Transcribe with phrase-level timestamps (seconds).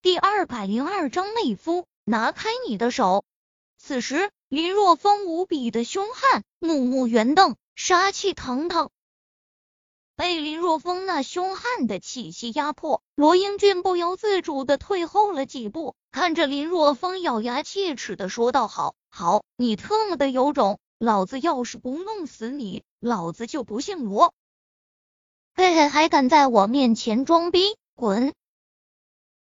[0.00, 3.24] 第二百零二章，内夫，拿开你的手！
[3.78, 8.90] 此时，林若风无比的凶悍，目目圆瞪，杀气腾腾。
[10.14, 20.78] 被林若风那凶悍的气息压迫，罗英俊不由自主的退后了几步，看着林若风，咬牙切齿的说道：“好，好，你特么的有种！
[20.98, 24.32] 老子要是不弄死你，老子就不姓罗！
[25.54, 28.32] 嘿嘿，还敢在我面前装逼，滚！”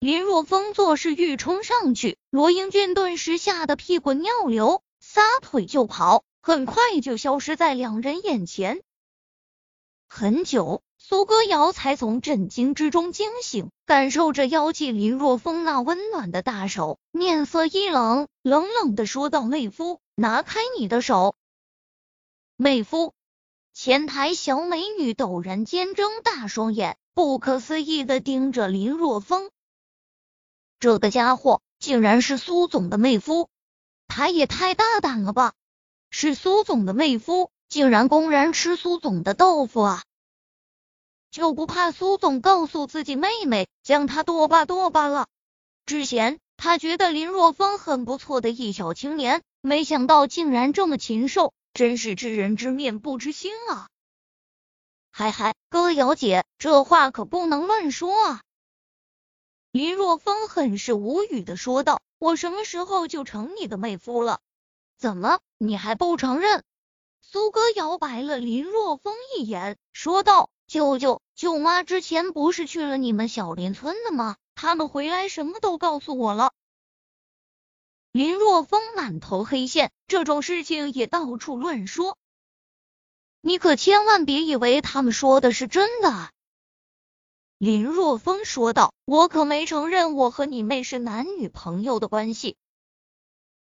[0.00, 8.80] 林若风作势欲冲上去，罗英俊顿时吓得屁滚尿流，撒腿就跑，很快就消失在两人眼前。
[10.06, 21.34] 很久，苏歌瑶才从震惊之中惊醒，感受着妖气林若风那温暖的大手，面色一冷，冷冷的说道：“妹夫，拿开你的手！”
[22.56, 23.14] 妹夫，
[23.74, 29.50] 前台小美女陡然间睁大双眼，不可思议的盯着林若风。
[30.80, 33.48] 这个家伙竟然是苏总的妹夫，
[34.06, 35.54] 他也太大胆了吧！
[36.10, 40.04] 是苏总的妹夫，竟然公然吃苏总的豆腐啊！
[41.30, 45.26] 就不怕苏总告诉自己妹妹，将他剁吧剁吧了？
[45.84, 53.88] 之前他觉得林若风很不错的一小青年，没想到竟然这么禽兽，真是知人知面不知心啊！
[55.10, 58.42] 嗨嗨，歌瑶姐，这话可不能乱说啊！
[59.70, 64.40] 林若风很是无语的说道：“我什么时候就成你的妹夫了？
[64.96, 66.64] 怎么你还不承认？”
[67.20, 74.36] 苏哥摇白了林若风一眼，说道：“舅舅舅妈之前不是去了你们小林村的吗？
[74.54, 76.52] 他们回来什么都告诉我了。”
[78.10, 82.16] 林若风满头黑线，这种事情也到处乱说，
[83.42, 86.30] 你可千万别以为他们说的是真的。
[87.58, 92.56] 林若风说道：“我可没承认我和你妹是男女朋友的关系。”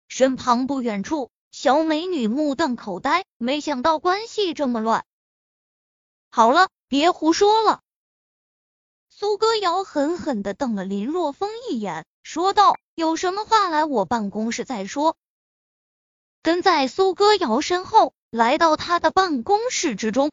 [0.09, 5.05] 身旁不远处，小美女目瞪口呆，没想到关系这么乱。
[6.31, 7.83] 好了，别胡说了。
[9.11, 15.15] 苏歌瑶狠狠的瞪了林若风一眼，说道：“有什么话来我办公室再说。”
[16.41, 20.31] 跟在苏歌瑶身后，来到他的办公室之中。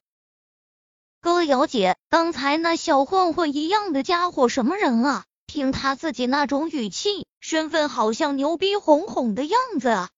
[1.22, 5.26] 歌瑶姐，刚才那小混混一样的家伙什么人啊？
[5.46, 10.10] 听他自己那种语气，身份好像牛逼哄哄的样子啊！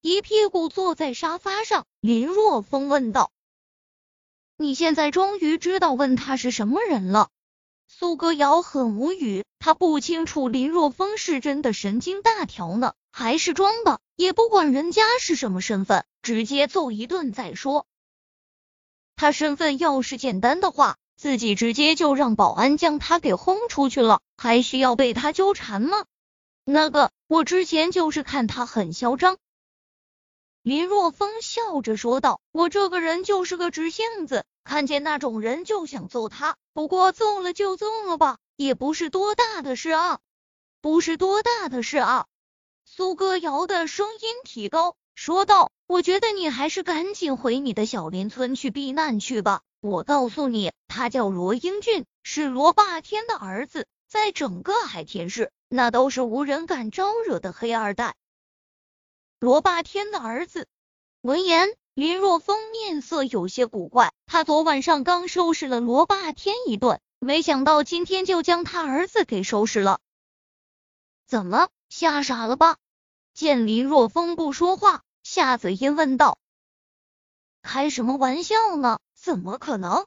[0.00, 3.32] 一屁股坐在沙发上，林若风问道
[4.56, 7.30] ：“你现在终于知道问他是什么人了？”
[7.88, 17.86] 苏歌瑶很无语，他不清楚林若风是真的神经大条呢，还是装的，也不管人家是什么身份，直接揍一顿再说。
[19.16, 26.04] 他身份要是简单的话，自己直接就让保安将他给轰出去了，还需要被他纠缠吗？
[26.64, 29.36] 那个，我之前就是看他很嚣张。
[30.62, 36.56] 林若风笑着说道：“我这个人就是个直性子，看见那种人就想揍他。
[36.72, 40.20] 不过揍了就揍了吧，也不是多大的事啊，
[40.80, 42.26] 不是多大的事啊。”
[42.86, 44.96] 苏歌瑶的声音提高。
[45.14, 49.62] 说道：“我觉得你还是赶紧回你的小林村去避难去吧。
[49.80, 58.14] 我告诉你，他叫罗英俊，是罗霸天的儿子，在整个海天市，那都是无人敢招惹的黑二代。
[59.38, 60.66] 罗霸天的儿子。”
[61.22, 64.12] 闻言，林若风面色有些古怪。
[64.26, 70.00] 他昨晚上刚收拾了罗霸天一顿，没想到今天就将他儿子给收拾了。
[71.26, 72.76] 怎么吓傻了吧？
[73.32, 75.02] 见林若风不说话，
[75.34, 76.38] 夏子音问道
[77.60, 79.00] ：“开什么玩笑呢？
[79.16, 80.06] 怎么可能？”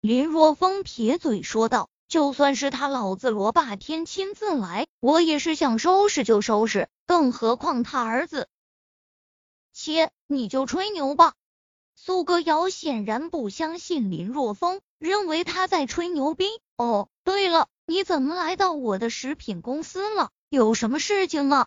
[0.00, 8.48] 林若风撇嘴说道：“就算是他老子罗霸天亲自来，我也是想收拾就收拾，更何况他儿子。”
[9.74, 11.34] 切，你就吹牛吧！
[11.94, 16.46] 苏歌瑶显然不相信林若风，认为他在吹牛逼。
[16.78, 20.30] 哦，对了，你怎么来到我的食品公司了？
[20.48, 21.66] 有什么事情吗？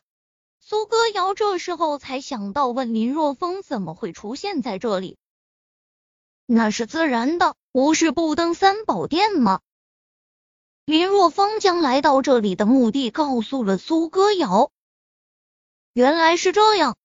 [0.67, 5.15] 苏歌瑶这时候才想到，问林若风怎么会出现在这里？
[6.47, 9.61] 那是自然的，无事不登三宝殿吗？
[10.85, 14.71] 林若风将来到这里的目的告诉了苏歌瑶。
[15.93, 16.97] 原来是这样，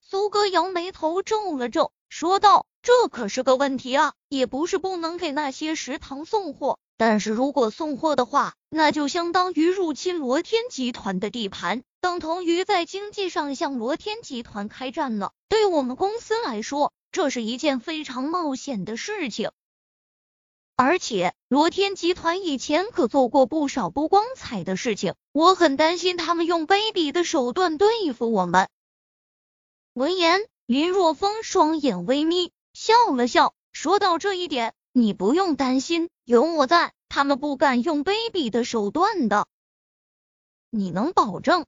[0.00, 15.32] 苏歌瑶眉头皱了皱，说道：“这可是个问题啊，也不是不能给那些食堂送货。”但是如果送货的话，那就相当于入侵罗天集团的地盘，等同于在经济上向罗天集团开战了。
[15.48, 19.50] 对我们公司来说，这是一件非常冒险的事情。
[20.76, 28.68] 而且罗天集团以前可做过不少不光彩的事情，我很担心他们用卑鄙的手段对付我们。
[29.94, 39.48] 闻言，林若风双眼微眯，笑了笑，说到这一点，你不用担心，有我在，他们不敢用卑鄙的手段的。
[40.70, 41.66] 你能保证？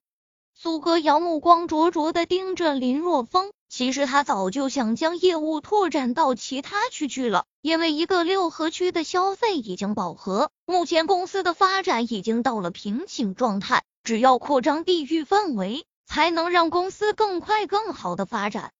[0.54, 3.50] 苏歌瑶目光灼灼的盯着林若风。
[3.68, 18.72] 其实他早就想将业务拓展到其他区去了，因为一个六合区的消费已经饱和，目前公司的发展已经到了瓶颈状态，只要扩张地域范围，才能让公司更快、更好的发展。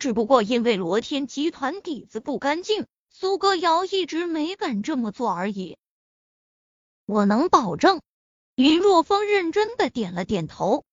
[0.00, 2.86] 只不过因为罗天集团底子不干净，
[3.20, 5.76] 苏歌瑶一直没敢这么做而已。
[7.04, 8.00] 我能保证。
[8.54, 10.84] 林若风认真的点了点头。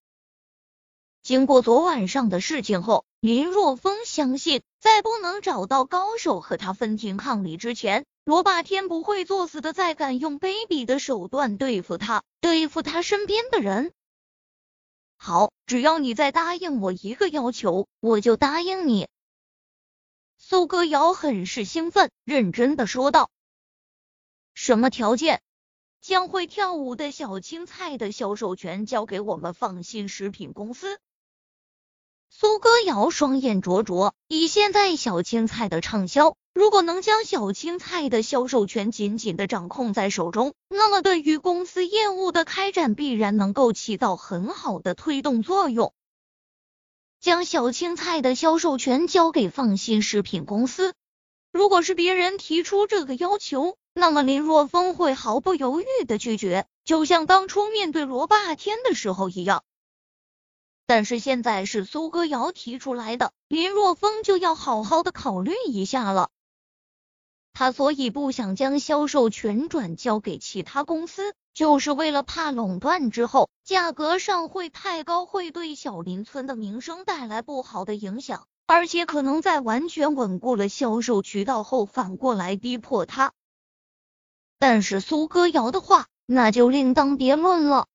[1.22, 13.94] 经过昨晚上的事情后，林若风相信，在不能找到高手和他分庭抗礼之前，罗霸天不会作死的再敢用卑鄙的手段对付他，对付他身边的人。
[15.16, 19.08] 好，只要你再答应我一个要求，我就答应你。
[20.48, 23.32] 苏歌瑶很是兴奋，认真的说道
[24.54, 25.42] ：“什么条件？”
[26.02, 31.00] 将会跳舞的小青菜的销售权交给我们放心食品公司。
[32.30, 45.92] 苏歌瑶双眼灼灼，以现在小青菜的畅销，如果能将小青菜的销售权紧紧的掌控在手中，那么对于公司业务的开展必然能够起到很好的推动作用。
[47.26, 50.94] 将小青菜的销售权交给放心食品公司，
[51.52, 53.80] 如果是别人提出这个要求。
[53.96, 59.64] 那么林若风会毫不犹豫的拒绝，就像当初面对罗霸天的时候一样。
[60.86, 66.30] 但是现在是苏歌瑶提出来的，林若风就要好好的考虑一下了。
[67.58, 83.32] 他所以不想将销售权转交给其他公司，就是为了怕垄断之后价格上会太高，会对小林村的名声带来不好的影响，而且可能在完全稳固了销售渠道后，反过来逼迫他。
[84.60, 87.88] 但是苏歌瑶的话，那就另当别论了。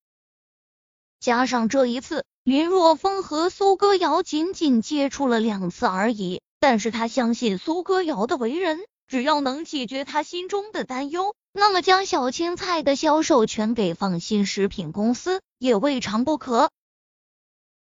[1.19, 8.79] 加上这一次，林若风和苏歌瑶仅仅接触了两次而已，但是他相信苏歌瑶的为人，
[9.11, 16.71] 只要能解决他心中的担忧，那么将小青菜的销售权给放心食品公司也未尝不可。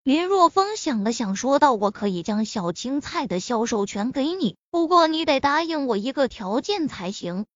[0.03, 7.47] 林若风想了想，说道：“我可以将小青菜的销售权给你，不过你得答应我一个条件才行。”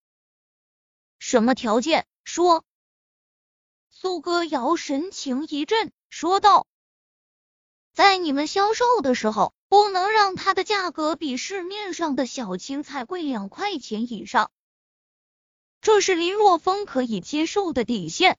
[1.18, 2.06] 什么条件？
[2.22, 2.62] 说。
[3.90, 6.68] 苏歌瑶神情一震，说道
[7.92, 14.50] ：“在你们销售的时候，不能让它的价格比市面上的小青菜贵两块钱以上。
[15.82, 18.38] 这是林若风可以接受的底线。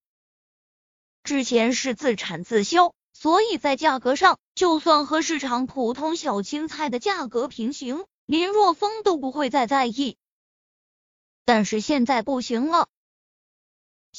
[1.23, 10.17] 之前是自产自销，所以在价格上，就算和市场普通小青菜的价格平行，林若风都不会再在意。”
[11.45, 12.89] 但是现在不行了，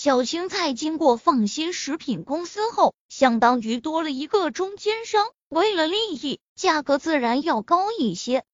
[0.01, 8.45] 小青菜经过放心食品公司后，相当于多了一个中间商，为了利益，价格自然要高一些，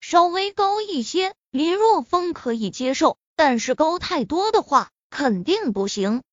[0.00, 6.24] 稍微高一些，林若风可以接受，但是高太多的话，肯定不行。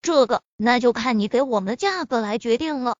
[0.00, 2.94] 这个那就看你给我们的价格来决定了。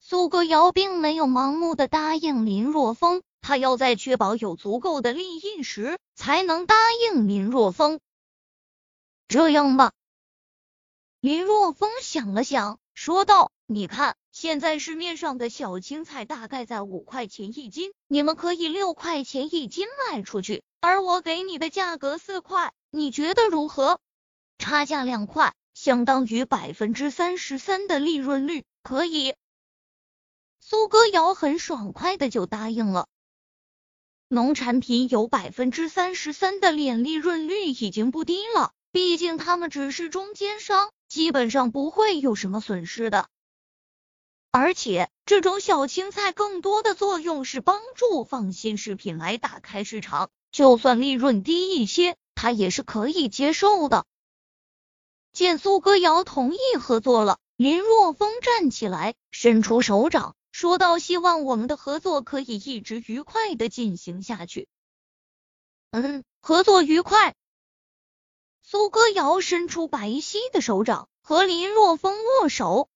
[0.00, 3.22] 苏歌瑶并没有盲目的答应林若风。
[3.40, 8.00] 他要在确保有足够的利益时，才能答应林若风。
[9.28, 9.92] 这样吧，
[11.20, 24.00] 林若风想了想，说道：“你看，现在市面上的小青菜大概在五块钱一斤，你们可以六块钱一斤卖出去，而我给你的价格四块，你觉得如何？
[24.56, 29.34] 差价两块，相当于百分之三十三的利润率，可以。”
[30.58, 33.06] 苏歌瑶很爽快的就答应了。
[34.28, 43.28] 农产品有百分之三十三的年利润率已经不低了，毕竟他们只是中间商，基本上不会有什么损失的。
[44.50, 54.04] 而且这种小青菜更多的作用是帮助放心食品来打开市场，就算利润低一些，他也是可以接受的。
[55.32, 60.34] 见苏歌瑶同意合作了，林若风站起来，伸出手掌。
[60.50, 64.66] 说道希望我们的合作可以一直愉快的进行下去。
[65.92, 67.36] 嗯，合作愉快。
[68.70, 72.90] 苏歌瑶伸出白皙的手掌，和林若风握手。